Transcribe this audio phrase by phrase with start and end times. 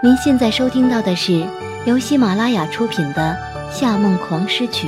[0.00, 1.44] 您现在收听到的是
[1.84, 3.36] 由喜马拉雅出品的
[3.76, 4.86] 《夏梦狂诗曲》，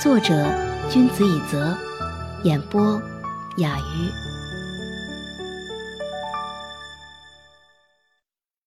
[0.00, 0.32] 作者
[0.88, 1.76] 君子以泽，
[2.44, 3.02] 演播
[3.56, 4.08] 雅鱼。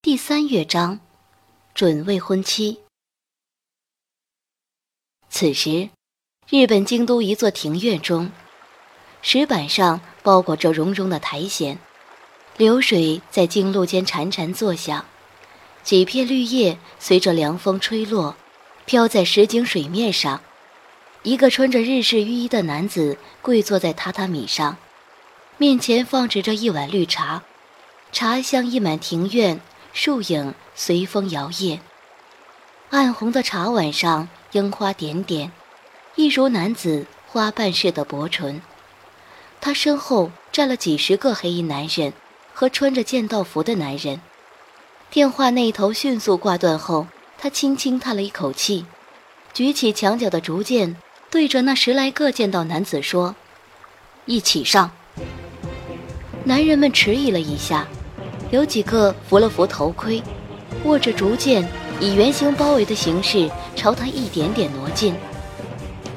[0.02, 0.99] 第三乐章，
[1.73, 2.81] 准未婚妻。
[5.29, 5.89] 此时，
[6.49, 8.29] 日本京都一座庭院中，
[9.21, 11.77] 石板上包裹着绒绒的苔藓，
[12.57, 15.05] 流水在经路间潺潺作响。
[15.88, 18.35] 几片绿叶随着凉风吹落，
[18.84, 20.41] 飘在石井水面上。
[21.23, 24.75] 一个穿着日式浴衣的男子跪坐在榻榻米上，
[25.55, 27.41] 面前放置着一碗绿茶，
[28.11, 29.61] 茶香溢满庭院，
[29.94, 31.80] 树影随风摇曳。
[32.89, 35.53] 暗红的茶碗上樱花点点，
[36.16, 38.61] 一如男子花瓣似的薄唇。
[39.61, 42.11] 他身后站了几十个黑衣男人
[42.53, 44.19] 和穿着剑道服的男人。
[45.09, 47.07] 电话那头迅速挂断后，
[47.38, 48.86] 他轻轻叹了一口气，
[49.53, 50.97] 举起墙角的竹剑，
[51.31, 53.33] 对着那十来个剑道男子说
[54.25, 54.91] ：“一起上。”
[56.44, 57.88] 男人们迟疑了一下，
[58.52, 60.22] 有几个扶了扶头盔，
[60.83, 61.67] 握着竹剑，
[62.02, 65.16] 以圆形包围的形式朝他一点点挪近。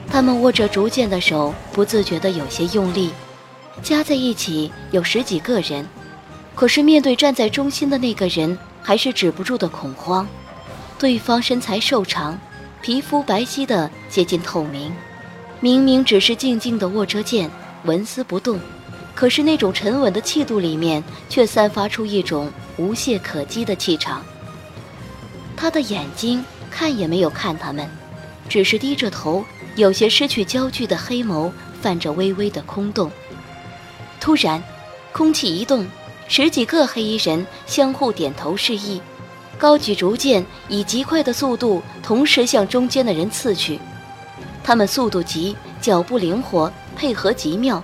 [0.08, 3.12] 他们握着竹剑的手不自觉地有些用力，
[3.84, 5.86] 加在一起有十几个人，
[6.56, 8.58] 可是面对站在中心的那个人。
[8.82, 10.26] 还是止不住的恐慌。
[10.98, 12.38] 对方身材瘦长，
[12.82, 14.92] 皮肤白皙的接近透明，
[15.60, 17.50] 明明只是静静的握着剑，
[17.84, 18.60] 纹丝不动，
[19.14, 24.22] 可是那种沉稳的气度里面，却散发出一种无懈可击的气场。
[25.56, 27.88] 他的眼睛看也没有看他们，
[28.48, 29.44] 只是低着头，
[29.76, 33.10] 有些失去焦距的黑眸泛着微微的空洞。
[34.20, 34.62] 突然，
[35.12, 35.86] 空气一动。
[36.32, 39.02] 十几个黑衣人相互点头示意，
[39.58, 43.80] 高举竹剑，以极快的速度同时向中间的人刺去。
[44.62, 47.82] 他们速度急，脚步灵活，配合极妙，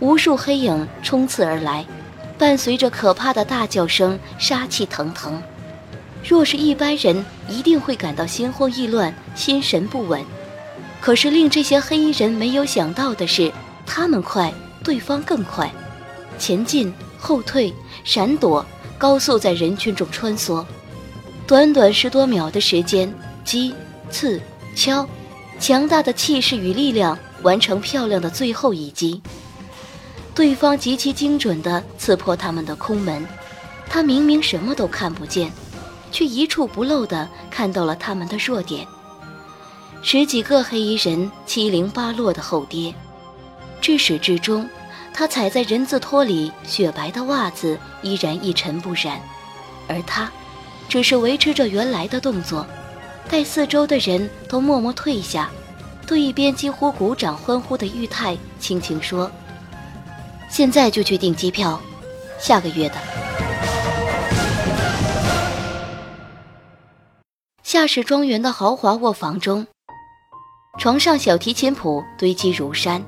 [0.00, 1.84] 无数黑影冲刺而来，
[2.38, 5.42] 伴随着可怕的大叫声，杀气腾腾。
[6.24, 10.24] 若是一般人，一定会感到心慌意乱，心神不稳。
[10.98, 13.52] 可是令这些黑衣人没有想到的是，
[13.84, 14.50] 他们快，
[14.82, 15.70] 对方更快，
[16.38, 16.90] 前进。
[17.22, 17.72] 后退、
[18.02, 18.66] 闪躲，
[18.98, 20.64] 高速在人群中穿梭，
[21.46, 23.72] 短短十多秒的时间，击、
[24.10, 24.42] 刺、
[24.74, 25.08] 敲，
[25.60, 29.22] 强大的气势与力量完成漂亮的最后一击。
[30.34, 33.24] 对方极其精准地刺破他们的空门，
[33.88, 35.52] 他明明什么都看不见，
[36.10, 38.84] 却一处不漏地看到了他们的弱点。
[40.02, 42.92] 十几个黑衣人七零八落的后跌，
[43.80, 44.68] 至始至终。
[45.14, 49.20] 他踩在人字拖里，雪白的袜子依然一尘不染，
[49.86, 50.30] 而他，
[50.88, 52.66] 只是维持着原来的动作，
[53.28, 55.50] 待四周的人都默默退下，
[56.06, 59.30] 对一边几乎鼓掌欢呼的玉泰轻轻说
[60.48, 61.78] ：“现在就去订机票，
[62.38, 62.94] 下个月的。”
[67.62, 69.66] 夏氏庄园的豪华卧房中，
[70.78, 73.02] 床上小提琴谱堆积如山。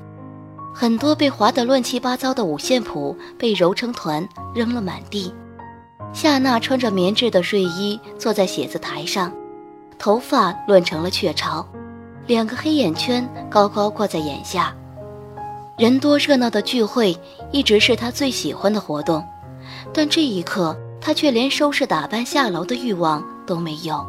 [0.77, 5.33] 很多被划得乱七八糟的五线谱被揉成团扔了满地。
[6.13, 9.33] 夏娜穿着棉质的睡衣坐在写字台上，
[9.99, 11.65] 头发乱成了雀巢，
[12.27, 14.75] 两个黑眼圈高高挂在眼下。
[15.79, 17.17] 人多热闹的聚会
[17.53, 19.25] 一直是她最喜欢的活动，
[19.93, 24.05] 但这一刻她却连收拾打扮下楼的欲望都没有。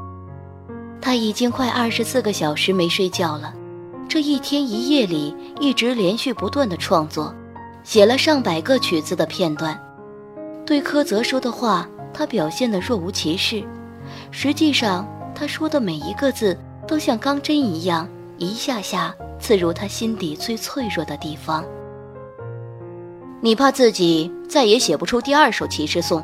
[0.99, 3.53] 她已经快二十四个小时没睡觉了。
[4.07, 7.33] 这一天一夜里，一直连续不断的创作，
[7.83, 9.79] 写了上百个曲子的片段。
[10.65, 13.63] 对柯泽说的话，他表现得若无其事。
[14.31, 16.57] 实际上，他说的每一个字
[16.87, 18.07] 都像钢针一样，
[18.37, 21.63] 一下下刺入他心底最脆弱的地方。
[23.41, 26.21] 你怕自己再也写不出第二首《骑士颂》？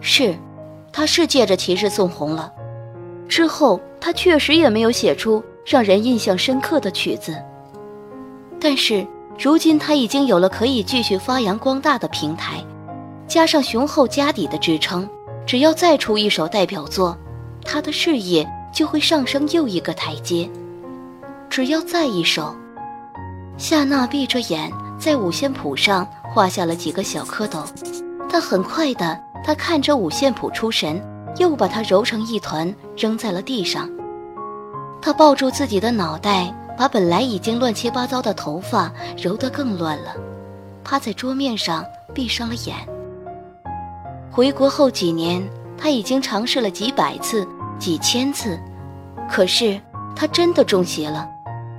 [0.00, 0.34] 是，
[0.92, 2.50] 他是借着《骑士颂》红了。
[3.28, 5.42] 之后，他确实也没有写出。
[5.64, 7.36] 让人印象深刻的曲子，
[8.60, 9.06] 但是
[9.38, 12.64] 如今他已经有了可以继续发扬光大的平台，
[13.26, 15.08] 加上雄厚家底的支撑，
[15.46, 17.16] 只要再出一首代表作，
[17.64, 20.50] 他的事业就会上升又一个台阶。
[21.48, 22.54] 只要再一首，
[23.56, 27.64] 夏娜闭着眼，在五线谱上画下了几个小蝌蚪，
[28.28, 31.00] 但很快的，他看着五线谱出神，
[31.38, 33.88] 又把它揉成一团扔在了地上。
[35.02, 38.90] 他抱住自己的脑袋，把本来已经乱七八糟的头发
[39.20, 40.14] 揉得更乱了，
[40.84, 41.84] 趴在桌面上
[42.14, 42.76] 闭上了眼。
[44.30, 45.42] 回国后几年，
[45.76, 47.46] 他已经尝试了几百次、
[47.80, 48.56] 几千次，
[49.28, 49.78] 可是
[50.14, 51.28] 他真的中邪了。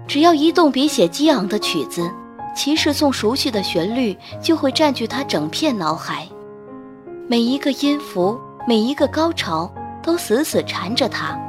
[0.06, 2.12] 只要一动笔写激昂的曲子，
[2.54, 6.28] 骑士颂熟悉的旋律就会占据他整片脑海，
[7.30, 8.38] 每一个音符、
[8.68, 9.74] 每一个高潮
[10.04, 11.40] 都死死缠着他，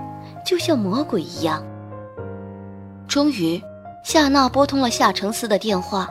[0.45, 1.65] 就像魔鬼一样。
[3.09, 3.63] 终于，
[4.05, 6.09] 夏娜拨通了夏承思的电话。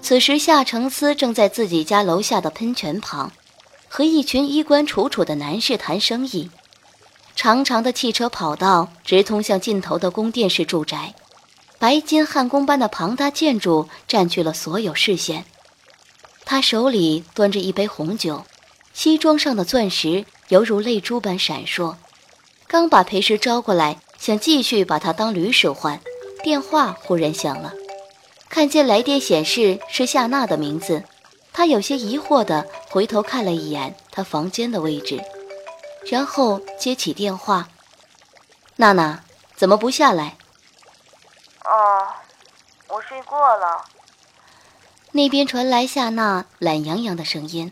[0.00, 3.30] 此时，夏承思正在自己家楼下的喷泉旁。
[3.94, 6.50] 和一群衣冠楚楚的男士谈生意，
[7.36, 11.14] 长长的汽车跑道直通向尽头的宫殿式住宅，
[11.78, 15.44] 白金汉宫般的庞大建筑占据了所有视线。
[16.46, 18.46] 他手里端着一杯红酒，
[18.94, 21.94] 西装上的钻石犹如泪珠般闪烁。
[22.72, 26.00] 刚把裴石招过来，想继续把他当驴使唤，
[26.42, 27.70] 电话忽然响了，
[28.48, 31.04] 看见来电显示是夏娜的名字。
[31.52, 35.22] 他有些疑惑地回头看了一眼他房间的位置，
[36.06, 37.68] 然后接起电话
[38.76, 39.22] ：“娜娜，
[39.54, 40.38] 怎么不下来
[41.66, 42.08] ？”“哦，
[42.88, 43.84] 我睡过了。”
[45.12, 47.70] 那边传来夏娜懒洋洋的声音。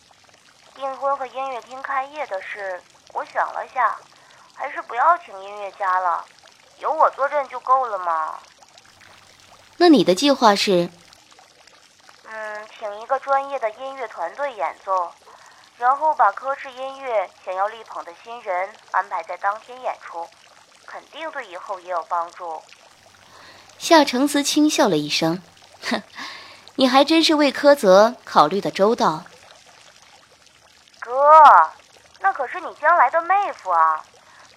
[0.76, 2.78] “订婚和音乐厅开业的事，
[3.14, 3.96] 我想了下，
[4.58, 6.24] 还是不要请音乐家了，
[6.80, 8.34] 有我坐镇就够了嘛。
[9.78, 10.90] ”“那你的计划是？”
[12.30, 15.12] 嗯请一个专业的音乐团队演奏，
[15.78, 20.28] 然后把科室音乐想要力捧的新人安排在当天演出，
[20.86, 22.60] 肯定对以后也有帮助。
[23.78, 25.40] 夏承思轻笑了一声
[25.88, 26.02] ：“哼，
[26.74, 29.22] 你还真是为柯泽考虑的周到。”
[31.00, 31.32] 哥，
[32.20, 34.04] 那可是你将来的妹夫啊，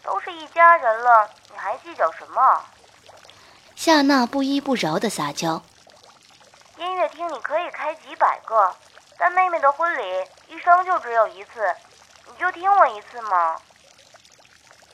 [0.03, 2.61] 都是一家人了，你还计较什么？
[3.75, 5.61] 夏娜不依不饶的撒娇。
[6.77, 8.75] 音乐厅你可以开几百个，
[9.17, 10.01] 但妹妹的婚礼
[10.47, 11.75] 一生就只有一次，
[12.27, 13.55] 你就听我一次嘛？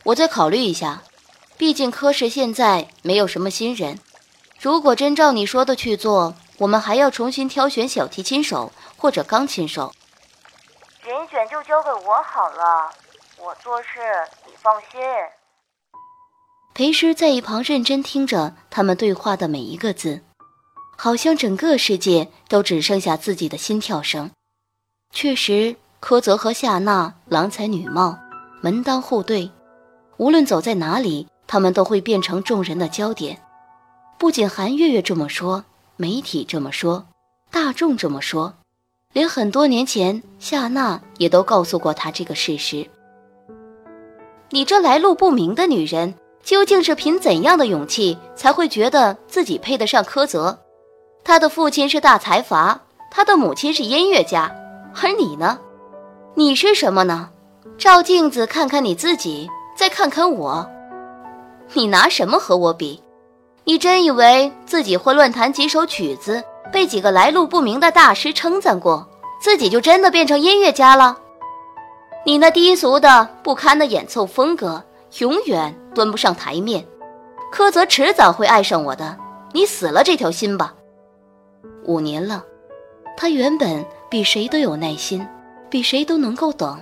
[0.04, 1.02] 我再考虑一下，
[1.58, 4.00] 毕竟科室现在没有什么新人。
[4.60, 9.94] 如果真照你说的去做，我们还要重新挑选小提琴手或者钢琴手。
[11.02, 12.92] 人选就交给我好了，
[13.38, 15.00] 我做事你放心。
[16.74, 20.22] 裴师在一旁认真听着他们对话的每一个字。
[21.00, 24.32] 好像整个世界都只剩下自己的心跳声。
[25.14, 28.18] 确实，柯泽和夏娜郎才女貌，
[28.62, 29.52] 门当户对，
[30.18, 33.40] 无论走在哪里，他们都会变成众人的焦点。
[34.18, 35.66] 不仅韩月月这么说，
[35.98, 37.08] 媒体这么说，
[37.52, 38.56] 大众这么说，
[39.14, 42.90] 连很多年前夏娜也都告诉过他这个事实。
[44.50, 50.58] 你这来路不明的女人，究竟是凭怎样的勇气才会觉得自己配得上柯泽？
[51.22, 52.80] 他的父亲是大财阀，
[53.12, 54.50] 他的母亲是音乐家，
[55.02, 55.60] 而你呢？
[56.34, 57.30] 你是什么呢？
[57.78, 60.66] 照镜子看看你自己，再看看我，
[61.74, 63.04] 你拿什么和我比？
[63.66, 66.42] 你真以为自己会乱弹几首曲子，
[66.72, 69.06] 被几个来路不明的大师称赞过，
[69.42, 71.18] 自己就真的变成音乐家了？
[72.26, 74.84] 你那低俗的不堪的演奏风格，
[75.20, 76.86] 永远端不上台面。
[77.50, 79.18] 柯泽迟早会爱上我的，
[79.54, 80.76] 你死了这条心吧。
[81.86, 82.44] 五年了，
[83.16, 85.26] 他原本比谁都有耐心，
[85.70, 86.78] 比谁都能够等。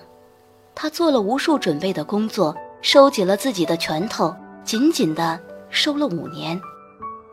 [0.73, 5.39] 他做了无数准备的工作，收紧了自己的拳头，紧紧的
[5.69, 6.59] 收了五年，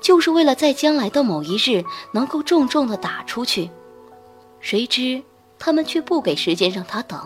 [0.02, 1.82] 就是为了在将来的某一日
[2.12, 3.70] 能够重重的打出去。
[4.60, 5.22] 谁知
[5.58, 7.18] 他们却不给时间让他等。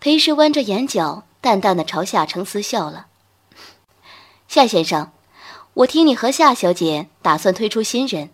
[0.00, 3.08] 裴氏弯着眼角，淡淡的朝夏承思笑了
[4.46, 5.12] ：“夏先生，
[5.74, 8.30] 我听你和夏小姐打算推出新人。”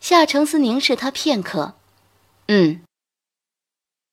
[0.00, 1.76] 夏承思凝视他片刻，
[2.48, 2.82] 嗯，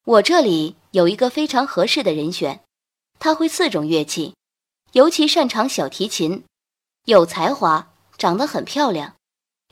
[0.05, 2.61] 我这里有一个非常合适的人选，
[3.19, 4.33] 他会四种乐器，
[4.93, 6.45] 尤其擅长小提琴，
[7.03, 9.15] 有才华，长得很漂亮。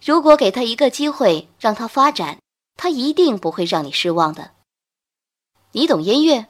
[0.04, 2.40] 如果给他一个机会让他发展，
[2.76, 4.52] 他一定不会让你失望的。
[5.72, 6.48] 你懂音乐？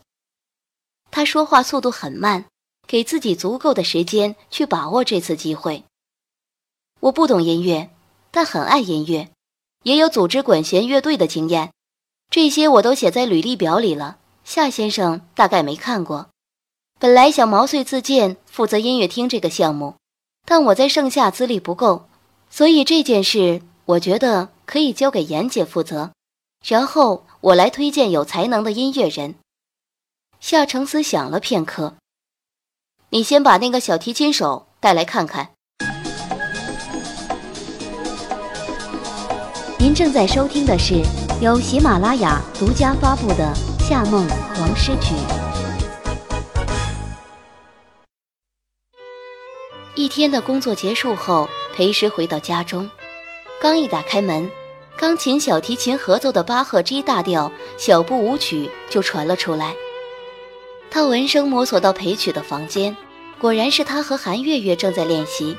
[1.12, 2.46] 他说话速度很慢，
[2.88, 5.84] 给自己足够的时间去把握这次机会。
[7.02, 7.90] 我不懂音乐，
[8.32, 9.30] 但很爱音乐。
[9.84, 11.74] 也有组织管弦乐队的经验，
[12.30, 14.20] 这些我都写在履历表里了。
[14.46, 16.30] 夏先生大概没看过。
[16.98, 19.96] 本来想毛遂自荐负责音乐厅这个项目，
[20.46, 22.08] 但我在盛夏资历不够，
[22.50, 26.12] 所以这件事我觉得可以交给严姐负责，
[26.66, 29.36] 然后我来推荐有才能的音乐人。
[30.40, 31.96] 夏承思想了片刻，
[33.10, 35.52] 你先把那个小提琴手带来看看。
[39.78, 41.02] 您正在收听的是
[41.42, 43.54] 由喜马拉雅独家发布的。
[43.90, 44.28] 夏梦
[44.60, 45.16] 王诗曲。
[49.96, 52.88] 一天的工作结束后，裴石回到家中，
[53.60, 54.48] 刚一打开门，
[55.00, 59.74] 钢琴、小提琴合奏的巴赫 G 大调小步舞曲就传了出来。
[60.92, 62.98] 他闻声摸索到裴曲的房间，
[63.40, 65.56] 果然是他和韩月月正在练习。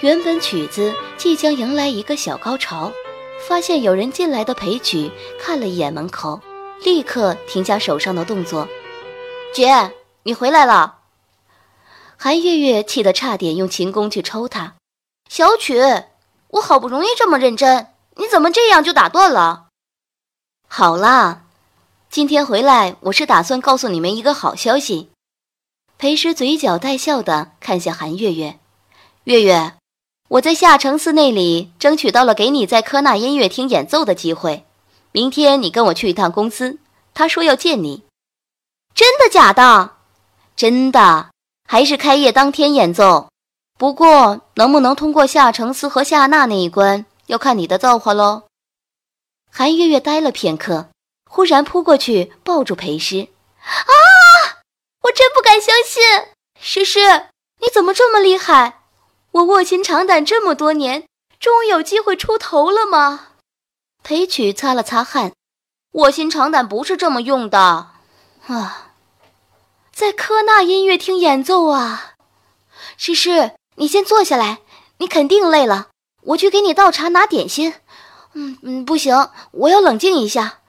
[0.00, 2.90] 原本曲子即将迎来一个小高潮，
[3.46, 6.40] 发现有人进来的裴曲看了一眼门口，
[6.82, 8.66] 立刻停下手上的动作。
[9.52, 9.92] 姐，
[10.22, 11.00] 你回来了。
[12.16, 14.76] 韩月月气得差点用琴弓去抽他。
[15.28, 15.82] 小曲，
[16.48, 19.66] 我好不容易这么认真，你怎么这样就打断了？
[20.68, 21.42] 好啦，
[22.10, 25.10] 今天回来我是打算告诉你们一个好消息。
[25.98, 28.58] 裴师嘴角带笑的看向韩月月，
[29.24, 29.74] 月月，
[30.28, 34.64] 我在夏承思那里争取到了给你在科纳音乐厅演奏的机会。
[35.12, 36.78] 明天你跟我去一趟公司，
[37.14, 38.02] 他说要见你。
[38.94, 39.92] 真的假的？
[40.56, 41.30] 真的。
[41.68, 43.28] 还是开业当天演奏，
[43.78, 48.44] 不过能不能通过夏承思和夏娜那一关，要看你的造化喽。
[49.50, 50.90] 韩月月呆了片刻，
[51.30, 53.28] 忽然扑过去抱住裴诗。
[53.60, 54.60] 啊！
[55.02, 56.02] 我真不敢相信，
[56.60, 57.28] 诗诗，
[57.60, 58.80] 你怎么这么厉害？
[59.32, 61.06] 我卧薪尝胆这么多年，
[61.38, 63.28] 终于有机会出头了吗？
[64.02, 65.32] 裴曲擦了擦汗，
[65.92, 67.58] 卧薪尝胆不是这么用的
[68.46, 68.92] 啊。
[69.92, 72.14] 在科纳音乐厅演奏啊，
[72.96, 74.60] 诗诗，你先坐下来，
[74.98, 75.88] 你肯定累了，
[76.24, 77.74] 我去给你倒茶拿点心。
[78.32, 80.60] 嗯嗯，不行，我要冷静一下。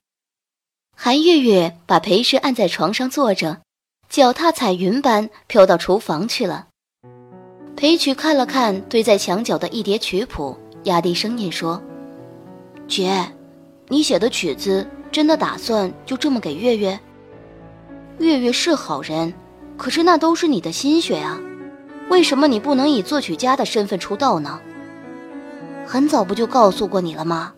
[0.95, 3.61] 韩月月把裴诗按在床上坐着，
[4.09, 6.67] 脚踏彩云般飘到厨房去了。
[7.75, 11.81] 裴曲看了看堆在墙角的一叠曲谱，压低声音说
[12.87, 13.33] ：“姐，
[13.89, 16.97] 你写的曲子真的打算就这么给月月？”
[18.19, 19.33] 月月是好人，
[19.75, 21.37] 可是那都是你的心血啊！
[22.09, 24.61] 为什么你不能以作曲家的身份出道呢？
[25.85, 27.53] 很早不就告诉过你了吗？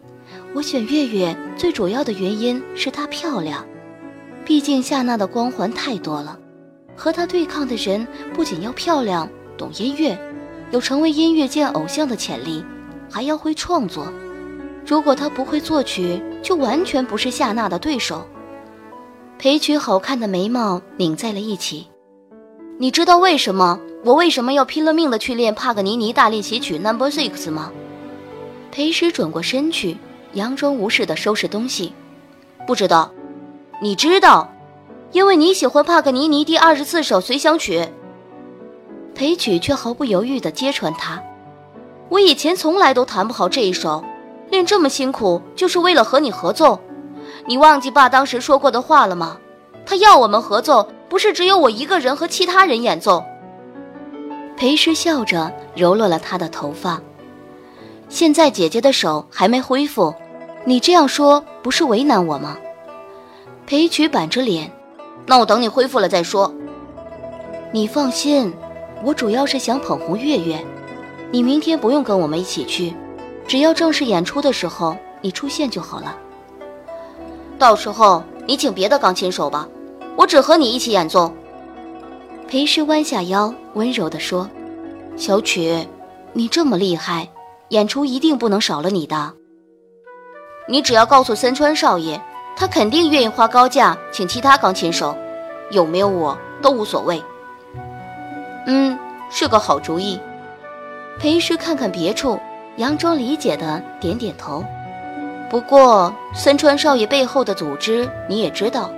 [0.53, 3.65] 我选月月最主要的原因是她漂亮，
[4.45, 6.37] 毕竟夏娜的光环太多了。
[6.95, 10.17] 和她对抗的人不仅要漂亮、懂音乐，
[10.71, 12.63] 有成为音乐界偶像的潜力，
[13.09, 14.11] 还要会创作。
[14.85, 18.25] 如果她不会作曲，就完全不是夏娜的对手。
[19.37, 21.87] 裴曲好看的眉毛拧在了一起。
[22.79, 27.71] 你知道为什么我为什么要拼了命的去练帕格尼尼大练习曲 Number Six 吗？
[28.77, 29.97] 裴时转过身去，
[30.35, 31.93] 佯装无事的收拾东西。
[32.67, 33.11] 不知道，
[33.81, 34.53] 你知道，
[35.11, 37.89] 因为你喜欢帕格尼尼第二十四首随想曲。
[39.15, 41.19] 裴曲却毫不犹豫地揭穿他
[42.09, 44.03] ：“我以前从来都弹不好这一首，
[44.51, 46.79] 练这么辛苦就是为了和你合奏。”
[47.47, 49.39] 你忘记爸当时说过的话了吗？
[49.87, 53.25] 他要我们合奏，不是只有我一个人和其他人演奏。
[54.55, 57.01] 裴诗笑着揉落了他的头发。
[58.09, 60.13] 现在姐姐的手还没恢复，
[60.65, 62.57] 你这样说不是为难我吗？
[63.65, 64.71] 裴曲板着脸，
[65.25, 66.53] 那我等你恢复了再说。
[67.71, 68.53] 你放心，
[69.03, 70.63] 我主要是想捧红月月。
[71.31, 72.93] 你明天不用跟我们一起去，
[73.45, 76.17] 只要正式演出的时候你出现就好了。
[77.59, 79.67] 到时候你请别的钢琴手吧，
[80.15, 81.29] 我只和你一起演奏。
[82.47, 84.49] 裴诗弯下腰，温柔地说
[85.17, 85.85] ：“小曲，
[86.31, 87.27] 你这么厉害，
[87.69, 89.33] 演出一定不能少了你的。
[90.67, 92.19] 你只要告诉森川少爷，
[92.55, 95.15] 他肯定愿意花高价请其他钢琴手，
[95.71, 97.23] 有没有我都无所谓。”
[98.67, 98.97] 嗯，
[99.29, 100.19] 是个好主意。
[101.19, 102.39] 裴诗看看别处，
[102.77, 104.63] 佯装理解的点点头。
[105.49, 108.91] 不过，森川少爷背后的组织你也知道，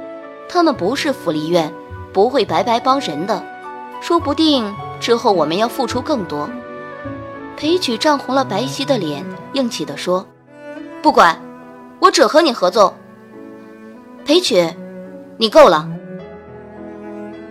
[0.50, 1.72] 他们不是福利院，
[2.12, 3.44] 不会白白帮人的，
[4.02, 6.50] 说不定之后我们要付出更多。
[7.60, 10.26] 裴曲涨红了白皙的脸，硬气地说
[11.04, 11.38] ：“不管，
[12.00, 12.96] 我只和你合作。”
[14.24, 14.74] 裴曲，
[15.36, 15.86] 你够了。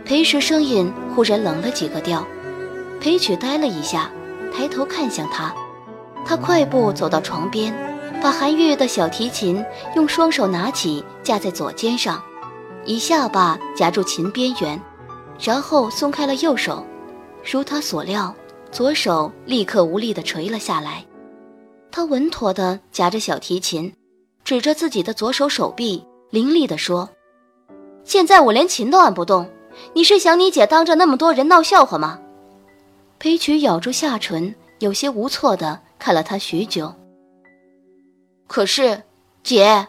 [0.06, 2.26] 裴时声音忽然冷了几个调，
[2.98, 4.10] 裴曲呆了一下，
[4.50, 5.54] 抬头看向他，
[6.24, 7.70] 他快步走到床边。
[8.22, 9.62] 把韩月月的小提琴
[9.94, 12.20] 用双手拿起，架在左肩上，
[12.86, 14.80] 一下巴夹住琴边缘，
[15.38, 16.82] 然后松开了右手，
[17.44, 18.34] 如他所料，
[18.70, 21.04] 左手立刻无力地垂了下来。
[21.90, 23.92] 他稳妥地夹着小提琴，
[24.44, 27.08] 指着自己的左手手臂，凌厉地说
[28.04, 29.48] ：“现在我连琴都按不动，
[29.94, 32.20] 你是想你姐当着那么多人闹笑话吗？”
[33.18, 36.94] 裴曲咬住下唇，有些无措地看了他许久。
[38.46, 39.02] 可是，
[39.42, 39.88] 姐，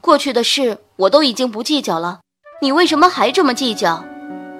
[0.00, 2.20] 过去的事我都已经不计较了。
[2.62, 4.02] 你为什么还这么计较？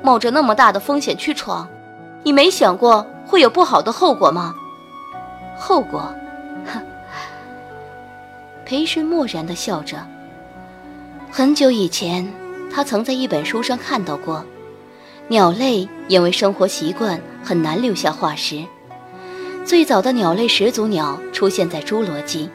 [0.03, 1.69] 冒着那么大的风险去闯，
[2.23, 4.57] 你没想过会有不好的后果吗？
[5.57, 6.13] 后果？
[6.67, 6.83] 哼！
[8.67, 10.05] 裴师漠然地笑着。
[11.31, 12.29] 很久以前，
[12.75, 14.45] 他曾在一本书上看到过，
[15.29, 18.65] 鸟类因为生活习惯很难留下化石。
[19.65, 22.51] 最早的鸟类始祖鸟出现在侏罗纪，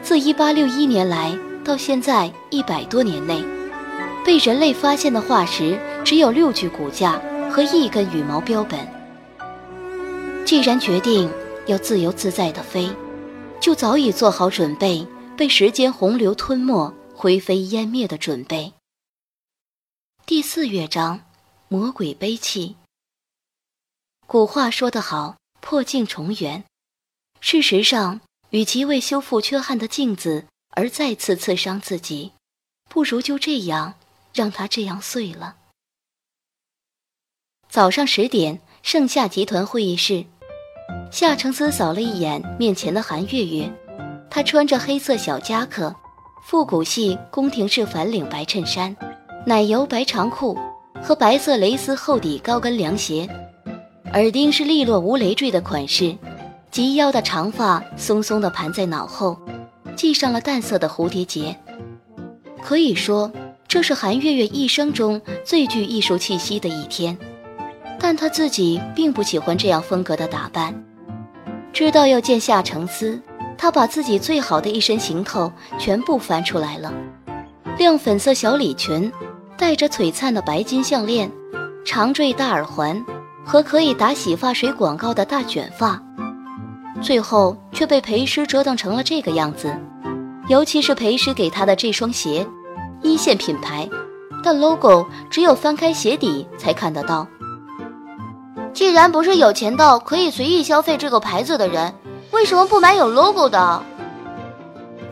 [0.00, 3.44] 自1861年来到现在一百多年内。
[4.24, 7.20] 被人类发现的化石只有六具骨架
[7.50, 8.95] 和一根羽毛标本。
[10.46, 11.28] 既然决定
[11.66, 12.88] 要自由自在地飞，
[13.60, 15.04] 就早已做好准备
[15.36, 18.72] 被时间洪流吞没、灰飞烟灭的准备。
[20.24, 21.28] 第四乐章，
[21.66, 22.76] 魔鬼悲泣。
[24.28, 26.62] 古话说得好，破镜重圆。
[27.40, 32.30] 事实上，与其为修复缺憾的镜子而再次刺伤自己，
[32.88, 33.94] 不如就这样。
[34.32, 35.56] 让它这样碎了。
[37.70, 40.26] 早上十点，盛夏集团会议室，
[41.10, 43.70] 夏承思扫了一眼面前的韩月月，
[44.28, 45.94] 她穿着黑色小夹克，
[46.44, 48.94] 复古系宫廷式反领白衬衫，
[49.44, 50.58] 奶油白长裤
[51.02, 53.28] 和白色蕾丝厚底高跟凉鞋，
[54.12, 56.16] 耳钉是利落无累赘的款式，
[56.70, 59.38] 及腰的长发松松的盘在脑后，
[59.96, 61.56] 系上了淡色的蝴蝶结，
[62.62, 63.30] 可以说。
[63.68, 67.18] 这是韩月月一生中最具艺术气息的一天，
[67.98, 70.74] 但她自己并不喜欢这样风格的打扮。
[71.72, 73.20] 知道要见夏承思，
[73.58, 76.92] 她把自己最好的一身行头全部翻出来了：
[77.78, 79.12] 亮粉色小礼裙，
[79.56, 81.30] 带着璀璨的白金项链，
[81.84, 83.04] 长坠大耳环
[83.44, 86.02] 和可以打洗发水广告的大卷发，
[87.02, 89.74] 最后却被裴师折腾成了这个样子。
[90.48, 92.46] 尤其是裴师给她的这双鞋。
[93.02, 93.86] 一线品牌，
[94.42, 97.28] 但 logo 只有翻开鞋底才看得到。
[98.76, 101.94] 既然不是有钱到可以随意消费这个牌子的人，
[102.30, 103.82] 为什么不买有 logo 的？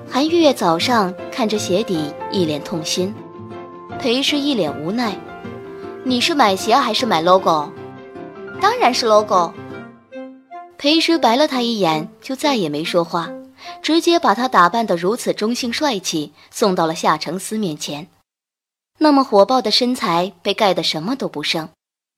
[0.07, 3.15] 韩月月早上看着鞋底，一脸痛心。
[3.99, 5.19] 裴氏一脸无奈
[6.05, 7.71] ：“你是买鞋还是买 logo？
[8.61, 9.55] 当然是 logo。”
[10.77, 13.31] 裴师白了他一眼，就再也没说话。
[13.81, 18.09] 直接把他打扮得如此中性帅气，送到了夏承思面前。
[18.99, 21.71] 那么火爆的身材被盖得什么都不剩。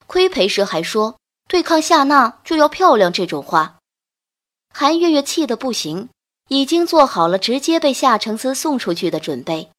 [0.08, 1.14] 亏裴时还说
[1.48, 3.78] 对抗夏娜就要漂亮这种话。
[4.74, 6.08] 韩月月气得不行，
[6.48, 9.70] 已经做好了直接被夏承思送出去的准备。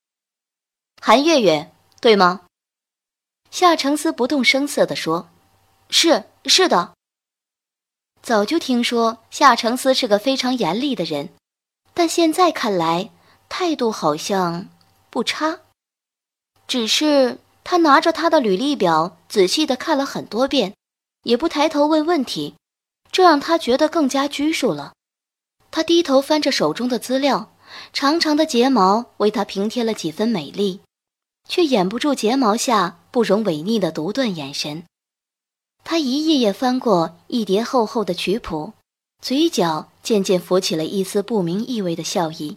[1.02, 2.42] 韩月月，对吗？
[3.52, 5.30] 夏承思不动声色地说
[5.90, 6.94] ：“是，是的。”
[8.24, 11.30] 早就听说夏承思是个非常严厉的人。
[11.94, 13.10] 但现在看来，
[13.50, 14.70] 态度好像
[15.10, 15.62] 不差。
[16.68, 20.76] 只是他拿着他的履历表仔细的看了很多遍，
[21.24, 22.56] 也不抬头问问题，
[23.12, 24.94] 这让他觉得更加拘束了。
[25.72, 27.54] 他低头翻着手中的资料，
[27.94, 30.82] 长长的睫毛为他平添了几分美丽，
[31.48, 34.86] 却掩不住睫毛下不容违逆的独断眼神。
[35.84, 38.74] 他一页页翻过一叠厚厚的曲谱。
[39.20, 42.56] 嘴角渐渐浮起了一丝不明意味的笑意。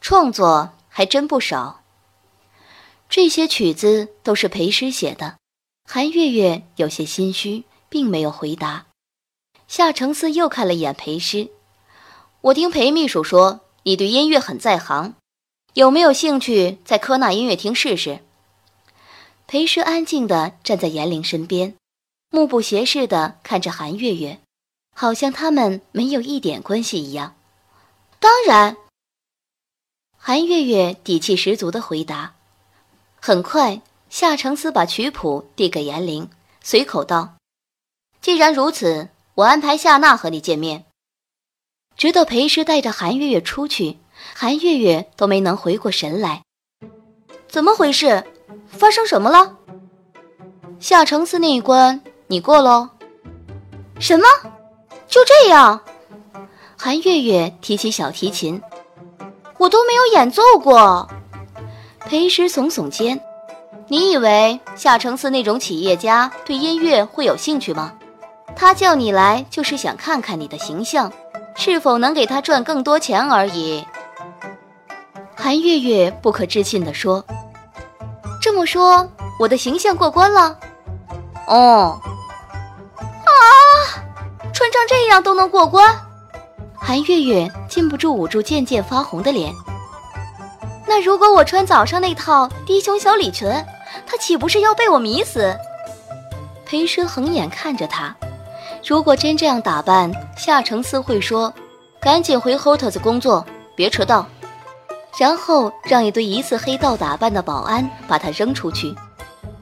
[0.00, 1.82] 创作还真不少。
[3.08, 5.38] 这些曲子都是裴师写的。
[5.84, 8.86] 韩月月有些心虚，并没有回答。
[9.68, 11.50] 夏承思又看了一眼裴师，
[12.40, 15.14] 我听裴秘书说你对音乐很在行，
[15.74, 18.20] 有没有兴趣在科纳音乐厅试试？
[19.46, 21.74] 裴师安静地站在严玲身边，
[22.30, 24.38] 目不斜视地看着韩月月。
[24.94, 27.34] 好像他们没有一点关系一样。
[28.20, 28.76] 当然，
[30.18, 32.34] 韩月月底气十足的回答。
[33.18, 33.80] 很快，
[34.12, 36.28] 夏承思把曲谱递给严玲，
[36.62, 37.36] 随口道
[38.20, 40.84] ：“既然如此，我安排夏娜和你见面。”
[41.96, 43.96] 直到裴师带着韩月月出去，
[44.34, 46.42] 韩月月都没能回过神来。
[47.48, 48.22] 怎么回事？
[48.68, 49.56] 发生什么了？
[50.78, 52.90] 夏承思那一关你过喽？
[53.98, 54.26] 什么？
[55.08, 55.80] 就这样，
[56.76, 58.60] 韩月月提起小提琴，
[59.56, 61.08] 我都没有演奏过。
[62.00, 63.18] 裴师耸耸肩，
[63.88, 67.92] 你以为夏承思那种企业家对音乐会有兴趣吗？
[68.54, 71.10] 他叫你来就是想看看你的形象，
[71.54, 73.84] 是否能给他赚更多钱而已。
[75.34, 77.24] 韩月月不可置信地说
[78.40, 80.56] ：“这么说，我的形象过关了？”
[81.48, 82.00] 哦。
[82.96, 83.30] 啊
[84.52, 85.98] 穿成这样都能过关，
[86.76, 89.52] 韩月月禁不住捂住渐渐发红的脸。
[90.86, 93.50] 那如果我穿早上那套低胸小礼裙，
[94.12, 95.56] 他岂不是要被我迷死？
[96.66, 98.14] 裴奢横眼看着他，
[98.86, 101.50] 如果真这样打扮，夏承思会说
[101.98, 103.42] ：“赶紧回 Hotels 工作，
[103.74, 104.26] 别迟到。”
[105.18, 108.94] 然后让一堆疑似黑道打扮的保安把他扔出去。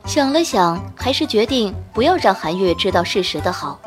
[0.04, 3.78] 想了想，还是决定不要让韩月知道事实的好。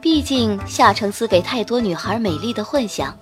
[0.00, 3.12] 毕竟夏承思给太多女孩美丽的幻想，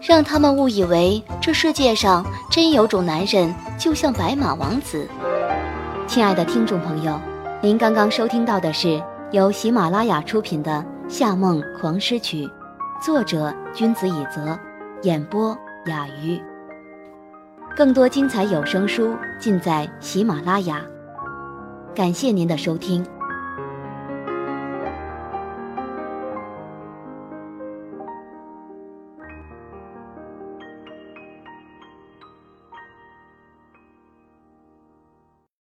[0.00, 5.10] 让他们误以为这世界上真有种男人，就像白马王子。
[6.06, 7.18] 亲爱的听众朋友，
[7.62, 12.46] 您刚刚收听到的是由喜马拉雅出品的《夏梦狂诗曲》，
[13.00, 14.58] 作者君子以泽，
[15.02, 16.40] 演播雅鱼。
[17.74, 20.82] 更多精彩有声书尽在喜马拉雅。
[21.94, 23.06] 感谢您的收听。